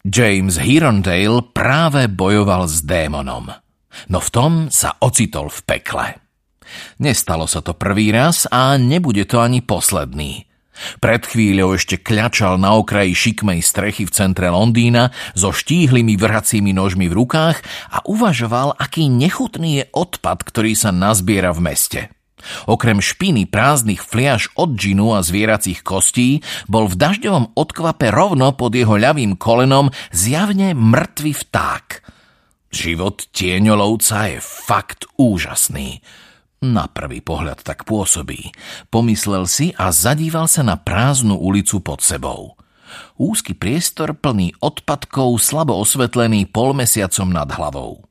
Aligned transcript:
James 0.00 0.56
Hirondale 0.56 1.44
práve 1.52 2.08
bojoval 2.08 2.64
s 2.64 2.80
démonom. 2.80 3.52
No 4.08 4.18
v 4.22 4.28
tom 4.32 4.52
sa 4.72 4.96
ocitol 5.04 5.52
v 5.52 5.60
pekle. 5.68 6.06
Nestalo 7.04 7.44
sa 7.44 7.60
to 7.60 7.76
prvý 7.76 8.08
raz 8.08 8.48
a 8.48 8.80
nebude 8.80 9.28
to 9.28 9.44
ani 9.44 9.60
posledný. 9.60 10.48
Pred 11.04 11.28
chvíľou 11.28 11.76
ešte 11.76 12.00
kľačal 12.00 12.56
na 12.56 12.72
okraji 12.72 13.12
šikmej 13.12 13.60
strechy 13.60 14.08
v 14.08 14.14
centre 14.16 14.48
Londýna 14.48 15.12
so 15.36 15.52
štíhlými 15.52 16.16
vrhacími 16.16 16.72
nožmi 16.72 17.12
v 17.12 17.20
rukách 17.20 17.60
a 17.92 18.00
uvažoval, 18.08 18.80
aký 18.80 19.12
nechutný 19.12 19.84
je 19.84 19.84
odpad, 19.92 20.48
ktorý 20.48 20.72
sa 20.72 20.88
nazbiera 20.88 21.52
v 21.52 21.60
meste. 21.60 22.00
Okrem 22.66 22.98
špiny 22.98 23.46
prázdnych 23.46 24.04
fliaž 24.04 24.52
od 24.58 24.74
džinu 24.76 25.16
a 25.16 25.24
zvieracích 25.24 25.80
kostí 25.86 26.44
bol 26.66 26.90
v 26.90 26.98
dažďovom 26.98 27.56
odkvape 27.56 28.10
rovno 28.10 28.52
pod 28.56 28.74
jeho 28.74 28.96
ľavým 28.96 29.38
kolenom 29.38 29.92
zjavne 30.10 30.76
mŕtvý 30.76 31.32
vták. 31.46 31.86
Život 32.70 33.26
tieňolovca 33.34 34.30
je 34.30 34.38
fakt 34.38 35.06
úžasný. 35.18 35.98
Na 36.60 36.92
prvý 36.92 37.24
pohľad 37.24 37.64
tak 37.64 37.88
pôsobí. 37.88 38.52
Pomyslel 38.92 39.48
si 39.48 39.72
a 39.80 39.88
zadíval 39.90 40.44
sa 40.44 40.60
na 40.60 40.76
prázdnu 40.76 41.40
ulicu 41.40 41.80
pod 41.80 42.04
sebou. 42.04 42.60
Úzky 43.16 43.56
priestor 43.56 44.12
plný 44.12 44.52
odpadkov, 44.60 45.40
slabo 45.40 45.78
osvetlený 45.80 46.50
polmesiacom 46.52 47.32
nad 47.32 47.48
hlavou. 47.48 48.09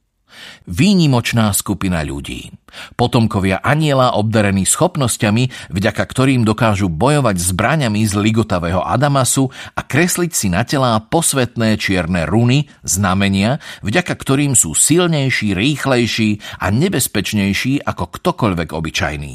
Výnimočná 0.66 1.52
skupina 1.52 2.02
ľudí. 2.06 2.54
Potomkovia 2.94 3.60
aniela 3.66 4.14
obdarení 4.14 4.64
schopnosťami, 4.64 5.74
vďaka 5.74 6.04
ktorým 6.06 6.46
dokážu 6.46 6.88
bojovať 6.88 7.42
zbraňami 7.42 8.06
z 8.06 8.14
ligotavého 8.18 8.82
Adamasu 8.86 9.50
a 9.74 9.82
kresliť 9.82 10.32
si 10.32 10.48
na 10.54 10.62
telá 10.62 11.02
posvetné 11.02 11.76
čierne 11.82 12.30
runy, 12.30 12.70
znamenia, 12.86 13.58
vďaka 13.82 14.14
ktorým 14.14 14.54
sú 14.54 14.78
silnejší, 14.78 15.58
rýchlejší 15.58 16.62
a 16.62 16.70
nebezpečnejší 16.70 17.82
ako 17.82 18.06
ktokoľvek 18.14 18.70
obyčajný. 18.70 19.34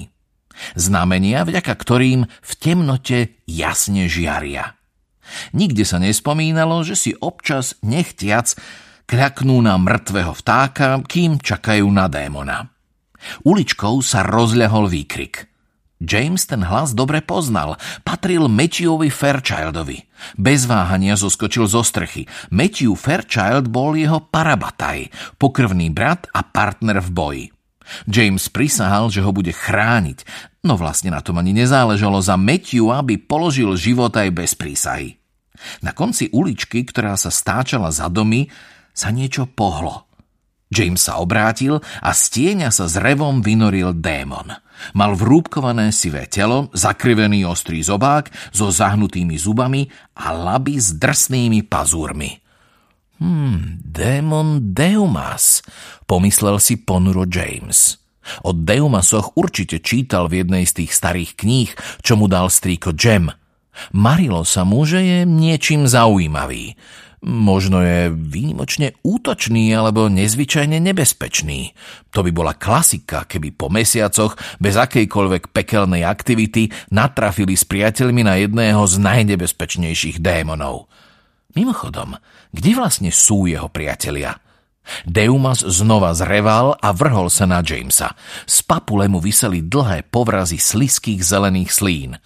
Znamenia, 0.79 1.43
vďaka 1.43 1.75
ktorým 1.75 2.31
v 2.31 2.53
temnote 2.63 3.43
jasne 3.51 4.07
žiaria. 4.07 4.79
Nikde 5.57 5.83
sa 5.89 5.99
nespomínalo, 5.99 6.85
že 6.85 6.95
si 6.95 7.11
občas 7.17 7.75
nechtiac 7.81 8.55
kľaknú 9.07 9.61
na 9.65 9.77
mŕtvého 9.81 10.33
vtáka, 10.37 11.01
kým 11.05 11.41
čakajú 11.41 11.87
na 11.89 12.09
démona. 12.09 12.71
Uličkou 13.45 14.05
sa 14.05 14.21
rozľahol 14.25 14.93
výkrik. 14.93 15.49
James 16.05 16.45
ten 16.45 16.61
hlas 16.61 16.93
dobre 16.93 17.25
poznal. 17.25 17.81
Patril 18.05 18.51
Matthewovi 18.51 19.09
Fairchildovi. 19.09 20.05
Bez 20.37 20.69
váhania 20.69 21.17
zoskočil 21.17 21.65
zo 21.65 21.81
strchy. 21.81 22.29
Matthew 22.53 22.93
Fairchild 22.99 23.73
bol 23.73 23.97
jeho 23.97 24.21
parabataj, 24.21 25.09
pokrvný 25.41 25.89
brat 25.95 26.29
a 26.37 26.45
partner 26.45 27.01
v 27.01 27.11
boji. 27.11 27.47
James 28.09 28.49
prisahal, 28.49 29.13
že 29.13 29.21
ho 29.21 29.29
bude 29.29 29.53
chrániť, 29.53 30.25
no 30.65 30.81
vlastne 30.81 31.13
na 31.13 31.21
tom 31.21 31.37
ani 31.37 31.53
nezáležalo 31.53 32.17
za 32.25 32.41
Matthew, 32.41 32.89
aby 32.89 33.21
položil 33.21 33.77
život 33.77 34.13
aj 34.17 34.29
bez 34.33 34.57
prísahy. 34.57 35.21
Na 35.85 35.93
konci 35.93 36.33
uličky, 36.33 36.85
ktorá 36.85 37.15
sa 37.21 37.29
stáčala 37.29 37.93
za 37.93 38.09
domy, 38.09 38.49
sa 38.95 39.11
niečo 39.11 39.51
pohlo. 39.51 40.07
James 40.73 40.99
sa 40.99 41.21
obrátil 41.21 41.79
a 42.03 42.11
z 42.17 42.23
tieňa 42.35 42.71
sa 42.73 42.89
s 42.89 42.99
revom 42.99 43.45
vynoril 43.45 43.95
démon. 43.95 44.55
Mal 44.95 45.13
vrúbkované 45.15 45.95
sivé 45.95 46.27
telo, 46.27 46.73
zakrivený 46.75 47.47
ostrý 47.47 47.83
zobák 47.83 48.31
so 48.51 48.75
zahnutými 48.75 49.39
zubami 49.39 49.87
a 50.19 50.35
laby 50.35 50.75
s 50.79 50.99
drsnými 50.99 51.67
pazúrmi. 51.71 52.43
Hmm, 53.23 53.79
démon 53.79 54.75
Deumas, 54.75 55.63
pomyslel 56.11 56.59
si 56.59 56.83
ponuro 56.83 57.23
James. 57.31 58.03
O 58.43 58.51
Deumasoch 58.51 59.37
určite 59.39 59.79
čítal 59.79 60.27
v 60.27 60.43
jednej 60.43 60.65
z 60.67 60.83
tých 60.83 60.93
starých 60.97 61.31
kníh, 61.39 61.71
čo 62.03 62.19
mu 62.19 62.27
dal 62.27 62.51
strýko 62.51 62.97
Jem. 62.97 63.31
Marilo 63.95 64.43
sa 64.43 64.67
mu, 64.67 64.83
že 64.83 65.03
je 65.03 65.19
niečím 65.29 65.87
zaujímavý. 65.87 66.75
Možno 67.25 67.81
je 67.81 68.13
výnimočne 68.13 69.01
útočný 69.01 69.73
alebo 69.73 70.13
nezvyčajne 70.13 70.77
nebezpečný. 70.77 71.73
To 72.13 72.21
by 72.21 72.29
bola 72.29 72.53
klasika, 72.53 73.25
keby 73.25 73.49
po 73.57 73.73
mesiacoch 73.73 74.37
bez 74.61 74.77
akejkoľvek 74.77 75.49
pekelnej 75.49 76.05
aktivity 76.05 76.69
natrafili 76.93 77.57
s 77.57 77.65
priateľmi 77.65 78.29
na 78.29 78.37
jedného 78.37 78.85
z 78.85 79.01
najnebezpečnejších 79.01 80.21
démonov. 80.21 80.93
Mimochodom, 81.57 82.21
kde 82.53 82.71
vlastne 82.77 83.09
sú 83.09 83.49
jeho 83.49 83.73
priatelia? 83.73 84.37
Deumas 85.09 85.65
znova 85.65 86.13
zreval 86.13 86.77
a 86.77 86.93
vrhol 86.93 87.33
sa 87.33 87.49
na 87.49 87.65
Jamesa. 87.65 88.13
Z 88.45 88.69
papule 88.69 89.09
mu 89.09 89.17
vyseli 89.17 89.65
dlhé 89.65 90.13
povrazy 90.13 90.61
sliských 90.61 91.25
zelených 91.25 91.73
slín. 91.73 92.21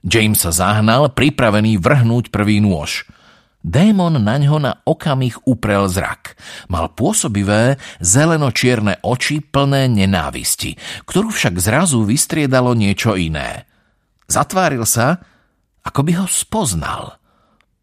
James 0.00 0.40
sa 0.40 0.48
zahnal, 0.48 1.12
pripravený 1.12 1.76
vrhnúť 1.76 2.32
prvý 2.32 2.64
nôž– 2.64 3.04
Démon 3.60 4.16
na 4.16 4.40
ňo 4.40 4.56
na 4.56 4.72
okamih 4.88 5.44
uprel 5.44 5.84
zrak. 5.84 6.32
Mal 6.72 6.88
pôsobivé, 6.96 7.76
zeleno-čierne 8.00 9.04
oči 9.04 9.44
plné 9.44 9.84
nenávisti, 9.92 10.80
ktorú 11.04 11.28
však 11.28 11.60
zrazu 11.60 12.00
vystriedalo 12.08 12.72
niečo 12.72 13.20
iné. 13.20 13.68
Zatváril 14.24 14.88
sa, 14.88 15.20
ako 15.84 16.00
by 16.08 16.12
ho 16.24 16.26
spoznal. 16.30 17.20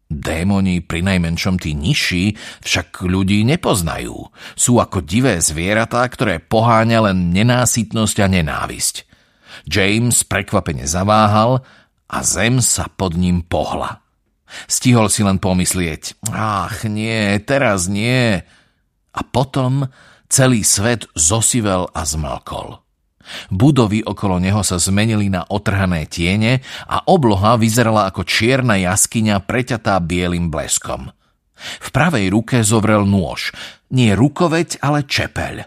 Démoni, 0.08 0.80
pri 0.80 1.04
najmenšom 1.04 1.60
tí 1.60 1.76
nižší, 1.76 2.34
však 2.64 3.04
ľudí 3.04 3.44
nepoznajú. 3.44 4.32
Sú 4.56 4.80
ako 4.80 5.04
divé 5.04 5.38
zvieratá, 5.38 6.02
ktoré 6.08 6.40
poháňa 6.40 7.12
len 7.12 7.30
nenásytnosť 7.30 8.16
a 8.24 8.26
nenávisť. 8.26 9.04
James 9.68 10.24
prekvapene 10.24 10.88
zaváhal 10.88 11.60
a 12.08 12.18
zem 12.24 12.64
sa 12.64 12.88
pod 12.88 13.20
ním 13.20 13.44
pohla. 13.44 14.07
Stihol 14.66 15.12
si 15.12 15.20
len 15.20 15.36
pomyslieť, 15.36 16.24
ach 16.32 16.88
nie, 16.88 17.36
teraz 17.44 17.86
nie. 17.86 18.40
A 19.12 19.20
potom 19.24 19.92
celý 20.28 20.64
svet 20.64 21.08
zosivel 21.12 21.88
a 21.92 22.02
zmlkol. 22.04 22.80
Budovy 23.52 24.00
okolo 24.00 24.40
neho 24.40 24.64
sa 24.64 24.80
zmenili 24.80 25.28
na 25.28 25.44
otrhané 25.44 26.08
tiene 26.08 26.64
a 26.88 27.04
obloha 27.04 27.60
vyzerala 27.60 28.08
ako 28.08 28.24
čierna 28.24 28.80
jaskyňa 28.80 29.44
preťatá 29.44 30.00
bielým 30.00 30.48
bleskom. 30.48 31.12
V 31.58 31.88
pravej 31.90 32.30
ruke 32.32 32.62
zovrel 32.62 33.04
nôž, 33.04 33.52
nie 33.92 34.14
rukoveď, 34.14 34.80
ale 34.80 35.04
čepeľ. 35.04 35.66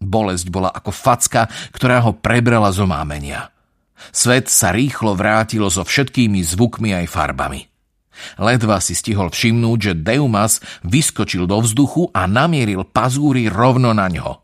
Bolesť 0.00 0.48
bola 0.48 0.72
ako 0.72 0.90
facka, 0.90 1.46
ktorá 1.72 2.04
ho 2.04 2.16
prebrala 2.16 2.72
zo 2.72 2.88
mámenia. 2.88 3.52
Svet 4.10 4.48
sa 4.48 4.72
rýchlo 4.72 5.12
vrátilo 5.12 5.68
so 5.68 5.84
všetkými 5.84 6.40
zvukmi 6.40 6.96
aj 6.96 7.06
farbami. 7.06 7.69
Ledva 8.36 8.82
si 8.82 8.92
stihol 8.92 9.30
všimnúť, 9.32 9.78
že 9.80 9.92
Deumas 9.98 10.60
vyskočil 10.84 11.48
do 11.48 11.62
vzduchu 11.62 12.10
a 12.12 12.26
namieril 12.26 12.84
pazúry 12.84 13.46
rovno 13.48 13.94
na 13.96 14.10
ňo. 14.10 14.42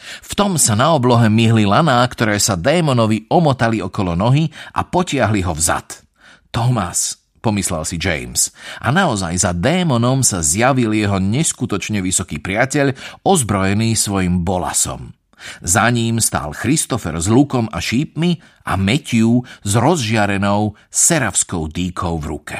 V 0.00 0.32
tom 0.32 0.56
sa 0.56 0.72
na 0.72 0.96
oblohe 0.96 1.28
myhli 1.28 1.68
laná, 1.68 2.00
ktoré 2.08 2.40
sa 2.40 2.56
démonovi 2.56 3.28
omotali 3.28 3.84
okolo 3.84 4.16
nohy 4.16 4.48
a 4.72 4.80
potiahli 4.88 5.44
ho 5.44 5.52
vzad. 5.52 6.00
Thomas, 6.48 7.20
pomyslel 7.44 7.84
si 7.84 8.00
James. 8.00 8.48
A 8.80 8.88
naozaj 8.88 9.36
za 9.36 9.52
démonom 9.52 10.24
sa 10.24 10.40
zjavil 10.40 10.96
jeho 10.96 11.20
neskutočne 11.20 12.00
vysoký 12.00 12.40
priateľ, 12.40 12.96
ozbrojený 13.24 13.92
svojim 13.92 14.40
bolasom. 14.40 15.12
Za 15.64 15.88
ním 15.88 16.20
stál 16.20 16.52
Christopher 16.52 17.16
s 17.16 17.28
lukom 17.28 17.68
a 17.72 17.80
šípmi 17.80 18.40
a 18.68 18.76
Matthew 18.76 19.44
s 19.64 19.72
rozžiarenou 19.72 20.76
seravskou 20.92 21.68
dýkou 21.68 22.20
v 22.20 22.24
ruke. 22.28 22.58